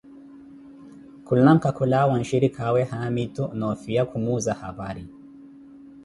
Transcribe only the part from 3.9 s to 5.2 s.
Khumuza hapari.